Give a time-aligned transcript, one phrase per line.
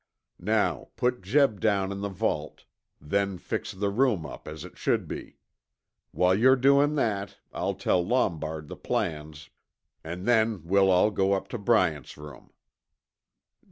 [0.39, 2.65] Now put Jeb down in the vault,
[2.99, 5.37] then fix the room up as it should be.
[6.09, 9.51] While you're doin' that I'll tell Lombard the plans,
[10.03, 12.49] an' then we'll all go up to Bryant's room."